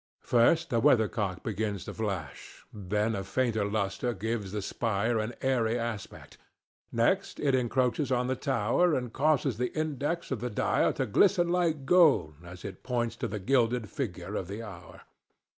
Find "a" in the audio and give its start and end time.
3.13-3.23